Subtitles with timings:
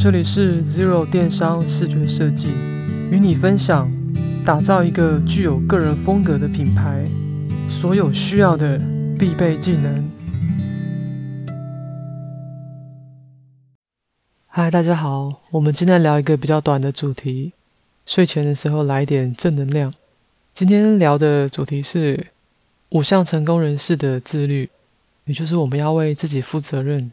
[0.00, 2.50] 这里是 Zero 电商视觉设计，
[3.10, 3.90] 与你分享
[4.46, 7.10] 打造一个具有个人风格的品牌，
[7.68, 8.80] 所有需要的
[9.18, 10.08] 必备技能。
[14.46, 17.52] 嗨，大家好，我们今天聊一个比较短的主题，
[18.06, 19.92] 睡前的时候来点正能量。
[20.54, 22.28] 今天聊的主题是
[22.90, 24.70] 五项成功人士的自律，
[25.24, 27.10] 也就是我们要为自己负责任。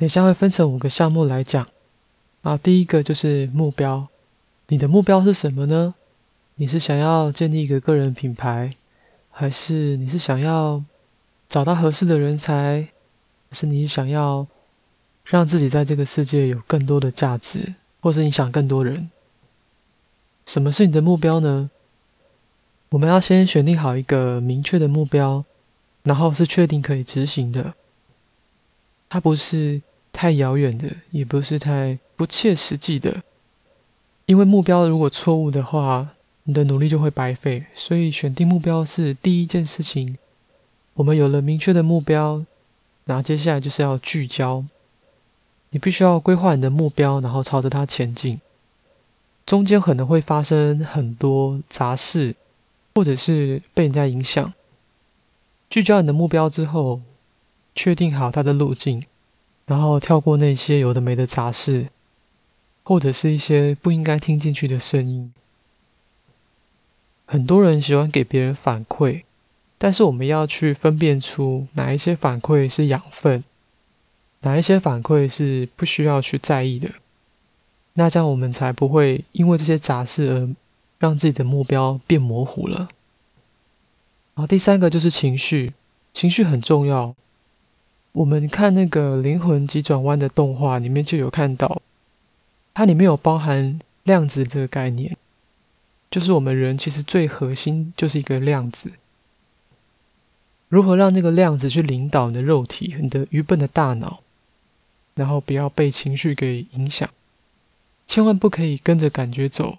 [0.00, 1.68] 等一下会分成五个项目来讲，
[2.40, 4.08] 啊，第一个就是目标，
[4.68, 5.94] 你的目标是什么呢？
[6.54, 8.70] 你是想要建立一个个人品牌，
[9.30, 10.82] 还是你是想要
[11.50, 12.88] 找到合适的人才，
[13.50, 14.46] 还是你想要
[15.22, 19.10] 让自己在这个世界有更多的价值，或是影响更多人？
[20.46, 21.70] 什么是你的目标呢？
[22.88, 25.44] 我们要先选定好一个明确的目标，
[26.04, 27.74] 然后是确定可以执行的，
[29.10, 29.82] 它不是。
[30.20, 33.22] 太遥远的，也不是太不切实际的，
[34.26, 36.10] 因为目标如果错误的话，
[36.42, 37.64] 你的努力就会白费。
[37.72, 40.18] 所以选定目标是第一件事情。
[40.92, 42.44] 我们有了明确的目标，
[43.06, 44.66] 那接下来就是要聚焦。
[45.70, 48.42] 你必须要规划你的目标，然后朝着它前进。
[49.46, 52.36] 中间可能会发生很多杂事，
[52.94, 54.52] 或者是被人家影响。
[55.70, 57.00] 聚焦你的目标之后，
[57.74, 59.06] 确定好它的路径。
[59.70, 61.90] 然后跳过那些有的没的杂事，
[62.82, 65.32] 或者是一些不应该听进去的声音。
[67.24, 69.22] 很多人喜欢给别人反馈，
[69.78, 73.44] 但是我们要去分辨出哪一些反馈是养分，
[74.40, 76.90] 哪一些反馈是不需要去在意的。
[77.92, 80.48] 那这样我们才不会因为这些杂事而
[80.98, 82.88] 让自己的目标变模糊了。
[84.34, 85.74] 然后第三个就是情绪，
[86.12, 87.14] 情绪很重要。
[88.12, 91.80] 我们看那个《灵魂急转弯》的动画里面就有看到，
[92.74, 95.16] 它里面有包含量子这个概念，
[96.10, 98.92] 就是我们人其实最核心就是一个量子。
[100.68, 104.24] 如何让那个量子去领导你的肉体、你的愚笨的大脑，
[105.14, 107.08] 然后不要被情绪给影响，
[108.08, 109.78] 千万不可以跟着感觉走，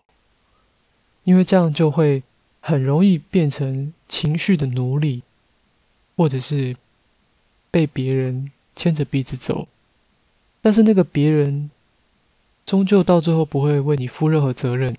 [1.26, 2.24] 因为这样就会
[2.62, 5.24] 很容易变成情绪的奴隶，
[6.16, 6.78] 或者是。
[7.72, 9.68] 被别人牵着鼻子走，
[10.62, 11.72] 但是那个别人
[12.66, 14.96] 终究到最后不会为你负任何责任，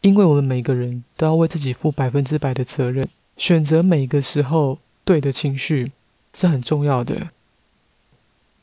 [0.00, 3.06] 因为我们每个人都要为自己负百分之百的责任。
[3.36, 5.92] 选择每个时候对的情绪
[6.34, 7.28] 是很重要的，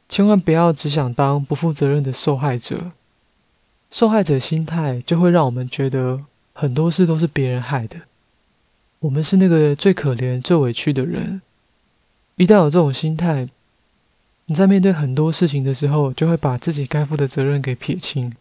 [0.10, 2.92] 千万不要只想当不负责任的受害者。
[3.90, 8.02] 受害者心态就会让我们觉得很多事都是别人害的，
[9.00, 11.42] 我们是那个最可怜、最委屈的人。
[12.38, 13.48] 一旦有这种心态，
[14.48, 18.36] 你在面对很多事情的时候，就会把自己该负的责任给撇清，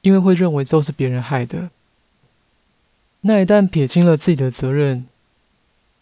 [0.00, 1.70] 因为会认为都是别人害的。
[3.20, 5.06] 那一旦撇清了自己的责任，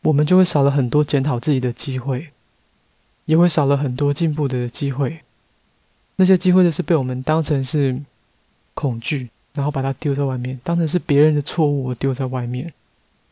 [0.01, 2.31] 我们就会少了很多检讨自己的机会，
[3.27, 5.21] 也会少了很多进步的机会。
[6.17, 8.01] 那些机会就是被我们当成是
[8.73, 12.73] 恐惧，然后把它丢在外面，当成是别人的错误我丢在外面。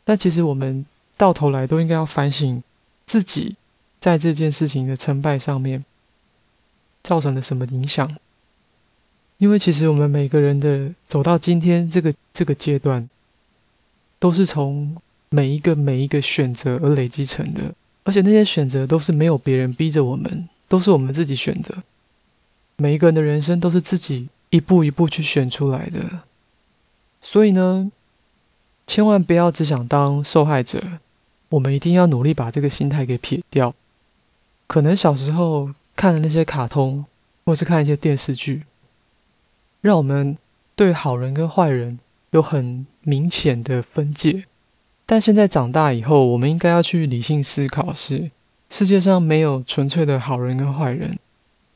[0.04, 0.84] 但其实我们
[1.16, 2.62] 到头来都应该要反省
[3.06, 3.56] 自己。
[4.02, 5.84] 在这件事情的成败上面
[7.04, 8.16] 造成了什么影响？
[9.38, 13.08] 因为其实我们每个人的走到今天这个这个阶段，
[14.18, 14.96] 都是从
[15.28, 21.84] 每一个每一个选择而累积成的，而且那些选择都是没有别人逼着我们，都是我们自己选择。
[22.78, 26.22] 每一个人的人生都是自己一步一步去选出来的，
[27.20, 27.92] 所以呢，
[28.84, 30.98] 千万不要只想当受害者，
[31.50, 33.72] 我们一定要努力把这个心态给撇掉。
[34.72, 37.04] 可能小时候看的那些卡通，
[37.44, 38.62] 或是看一些电视剧，
[39.82, 40.38] 让我们
[40.74, 41.98] 对好人跟坏人
[42.30, 44.46] 有很明显的分界。
[45.04, 48.30] 但现在长大以后，我们应该要去理性思考是：
[48.70, 51.18] 世界上没有纯粹的好人跟坏人。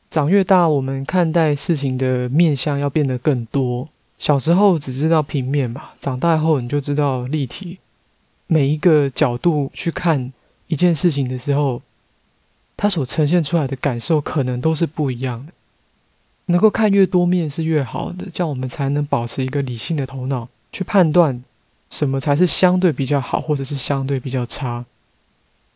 [0.09, 3.87] 长越大，我们看待事情的面向要变得更多。
[4.17, 7.77] 小时候只知道平面嘛，长大后你就知道立体。
[8.47, 10.33] 每一个角度去看
[10.65, 11.83] 一件事情的时候，
[12.77, 15.51] 它所呈现出来的感受可能都是不一样的。
[16.45, 21.43] 能够看越多面是越好的，这样我们才能保持一个理性的头脑去判断
[21.89, 24.85] 什么才是相对比较好，或者是相对比较差。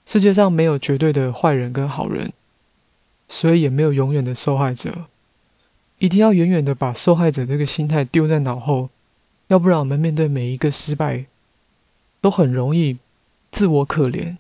[0.05, 2.31] 世界上没有绝对的坏人跟好人，
[3.27, 5.05] 所以也没有永远的受害者。
[5.99, 8.89] 一定要远远的把受害者这个心态丢在脑后，
[9.47, 11.25] 要不然我们面对每一个失败，
[12.19, 12.97] 都很容易
[13.51, 14.37] 自我可怜。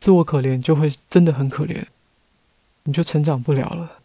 [0.00, 1.84] 自我可怜就会真的很可怜，
[2.84, 3.98] 你就成长不了了。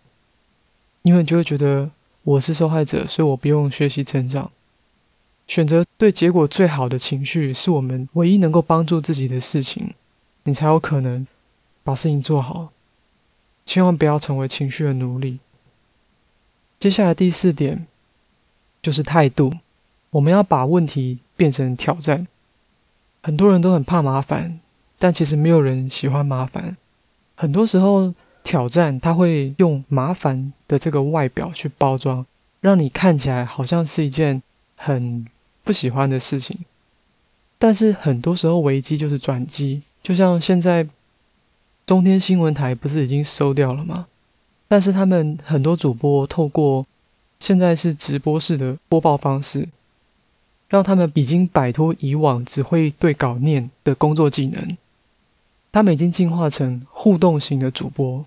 [1.03, 1.91] 因为你就会觉得
[2.23, 4.51] 我是受害者，所以我不用学习成长。
[5.45, 9.93] 选择对结果最好的情绪，是我们唯一能够帮助自己的事情，
[10.43, 11.27] 你才有可能
[11.83, 12.71] 把事情做好。
[13.65, 15.39] 千万不要成为情绪的奴隶。
[16.79, 17.85] 接下来第四点
[18.81, 19.53] 就是态度，
[20.11, 22.27] 我们要把问题变成挑战。
[23.21, 24.59] 很多人都很怕麻烦，
[25.03, 26.77] 但其实没有人喜欢麻烦。
[27.35, 32.25] 很多时候，挑战他会用麻烦的这个外表去包装，
[32.61, 34.41] 让你看起来好像是一件
[34.77, 35.27] 很
[35.61, 36.59] 不喜欢的事情。
[37.59, 39.81] 但是很多时候，危机就是转机。
[40.01, 40.87] 就像现在
[41.85, 44.07] 中天新闻台不是已经收掉了吗？
[44.69, 46.85] 但是他们很多主播透过
[47.41, 49.67] 现在是直播式的播报方式，
[50.69, 54.77] 让他们已经摆脱以往只会对稿念的工作技能，
[55.73, 58.23] 他们已经进化成互动型的主播。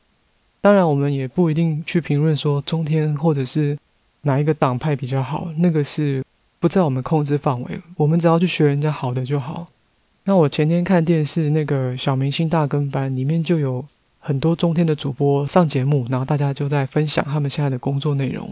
[0.61, 3.79] 当然，我们也不一定去评论说中天或者是
[4.23, 6.25] 哪一个党派比较好，那个是
[6.59, 7.81] 不在我们控制范围。
[7.99, 9.69] 我们只要去学人家好的就好。
[10.25, 13.85] 那我前天看电视那个小明星大跟班里面就有
[14.19, 18.51] 很多中天的主播上节目，然后大家就在分享他们现在的工作内容。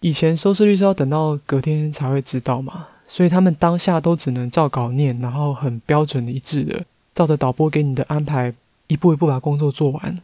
[0.00, 8.52] 以前收视率是要等到隔天才会知道嘛，所以他们当下都只能照稿念，然后很标准一致的照着导播给你的安排，
[8.88, 10.18] 一步一步把工作做完。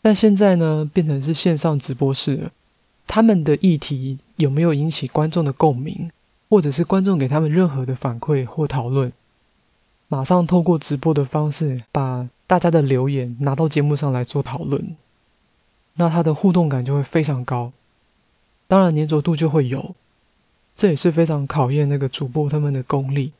[0.00, 2.52] 但现在呢，变成是线上直播室了，
[3.06, 6.10] 他们的议题有没有引起观众的共鸣，
[6.48, 9.12] 或者是观众给他们任何的反馈或讨论？
[10.06, 14.96] 马上透过直播的方式，把大家的留言拿到节目上来做讨论，
[15.94, 17.72] 那它的互动感就会非常高，
[18.66, 19.94] 当然粘着度就会有，
[20.74, 23.32] 这也是非常考验那个主播他们的功力、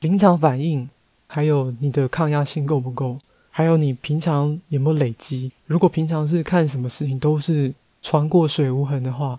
[0.00, 0.90] 临场反应，
[1.32, 3.16] 还有你的抗压性够不够，
[3.50, 5.52] 还有你平常有没有累积。
[5.66, 7.72] 如果平常是看什么事情都是
[8.02, 9.38] 穿过水无痕的话，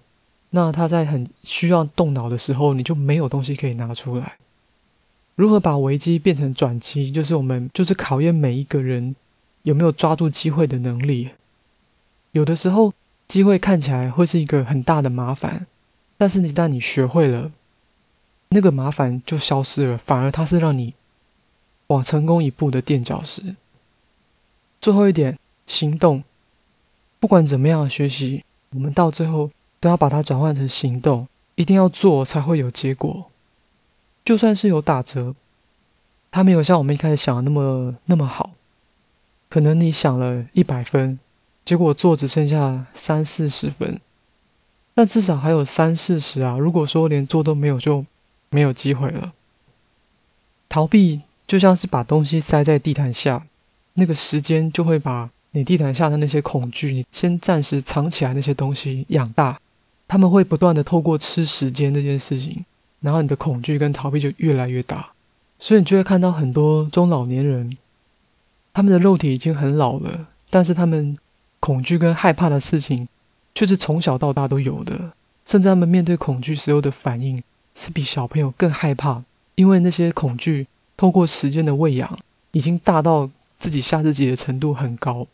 [0.52, 4.38] 那他在很需要动脑的时候，你就没有东西可以拿出来。
[5.36, 9.14] 如何把危机变成转机，就是我们就是考验每一个人
[9.64, 11.32] 有没有抓住机会的能力。
[12.32, 12.94] 有的时候，
[13.28, 15.68] 机会看起来会是一个很大的麻烦，
[16.18, 17.52] 但是一旦你学会了，
[18.50, 20.94] 那个麻烦就消失了，反而它是让你
[21.92, 23.56] 往成功一步的垫脚石。
[24.80, 26.24] 最后一点，行动。
[27.20, 33.26] 不管怎么样学习，我们到最后都要把它转换成行动，一定要做才会有结果。
[34.26, 35.36] 就算是有打折，
[36.32, 38.52] 它没有像我们一开始想的那么那么好。
[39.50, 41.20] 可能你想了一百分，
[41.66, 44.00] 结果做只剩下三四十分，
[44.96, 46.58] 但至少还有三四十啊。
[46.58, 48.06] 如果说连做都没有，就
[48.50, 49.34] 没有机会了。
[50.70, 51.22] 逃避
[51.52, 53.46] 就像是把东西塞在地毯下，
[53.96, 59.60] 那个时间就会把你地毯下的那些恐惧，你先暂时藏起来那些东西养大，
[60.08, 62.64] 他们会不断的透过吃时间这件事情。
[63.02, 65.12] 然后你的恐惧跟逃避就越来越大，
[65.60, 67.78] 所以你就会看到很多中老年人，
[68.72, 71.18] 他们的肉体已经很老了，但是他们
[71.60, 73.10] 恐惧跟害怕的事情
[73.54, 75.12] 却是从小到大都有的，
[75.44, 77.44] 甚至他们面对恐惧时候的反应
[77.76, 79.22] 是比小朋友更害怕，
[79.56, 80.68] 因为那些恐惧
[81.02, 82.20] 透过时间的喂养，
[82.52, 83.28] 已经大到
[83.58, 85.26] 自己吓自己的程度很高，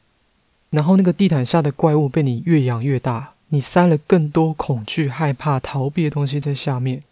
[0.70, 7.04] 然后那个地毯下的怪物被你越养越大，你塞了更多恐惧、害怕、逃避的东西在下面。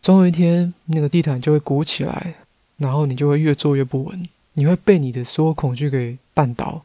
[0.00, 2.36] 总有一天，那个地毯就会鼓起来，
[2.76, 6.82] 然后你就会越坐越不稳，你会被你的所有恐惧给绊倒，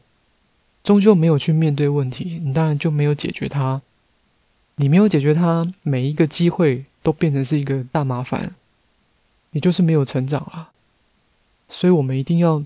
[0.82, 3.80] 终究没有去面对问题，你当然就没有解决它。
[4.78, 8.56] 你没有解决它，每一个机会都变成是一个大麻烦，
[9.56, 10.68] 你就是没有成长啊。
[11.66, 12.62] 所以，我们一定要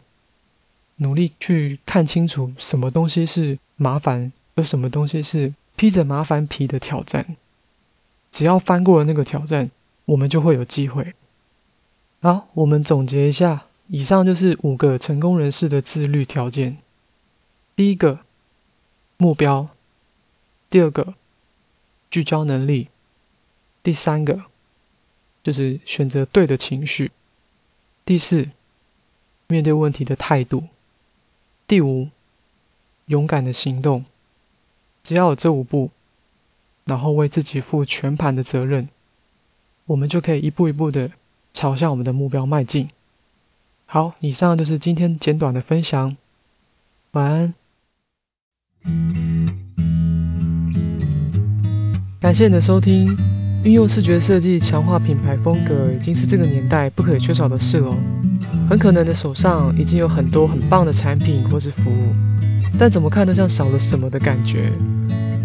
[0.96, 7.36] 努力去看清楚，什么东西是麻烦，而什么东西是披着麻烦皮的挑战。
[8.32, 9.70] 只要翻过了那个挑战。
[10.06, 11.14] 我们就会有机会。
[12.20, 16.78] 好，我们总结一下，以上就是五个成功人士的自律条件。
[17.76, 18.18] 第一个，
[19.18, 19.68] 目标；
[20.68, 21.14] 第二个，
[22.10, 22.88] 聚焦能力；
[23.84, 24.46] 第三个，
[25.42, 27.08] 就是选择对的情绪；
[28.04, 28.48] 第四，
[29.46, 30.64] 面对问题的态度；
[31.66, 32.08] 第五，
[33.06, 34.04] 勇敢的行动。
[35.02, 35.90] 只要有这五步，
[36.84, 38.88] 然后为自己负全盘的责任。
[39.86, 41.12] 我们就可以一步一步的
[41.52, 42.90] 朝向我们的目标迈进。
[43.86, 46.16] 好，以上就是今天简短的分享。
[47.12, 47.54] 晚安。
[52.20, 53.39] 感谢你的收听。
[53.62, 57.94] 运用视觉设计强化品牌风格，已经是这个年代不可缺少的事了。
[58.70, 62.12] 很可能的手上已经有很多很棒的产品或是服务，
[62.78, 64.72] 但怎么看都像少了什么的感觉。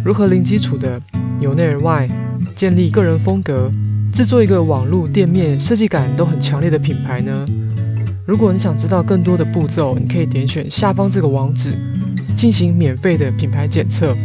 [0.04, 0.98] 如何零基础的
[1.42, 2.08] 由内而外
[2.56, 3.70] 建立个人风格，
[4.14, 7.46] 制作一个网络店面设计感都很强烈的品牌呢？
[8.26, 11.74] 如果你想知道更多的步骤，你可以点选下方这个网址
[12.34, 14.16] 进行免费的品牌检测。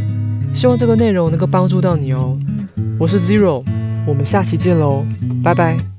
[0.55, 2.39] 希望这个内容能够帮助到你哦。
[2.99, 3.65] 我是 Zero，
[4.07, 5.05] 我们下期见喽，
[5.43, 5.90] 拜拜。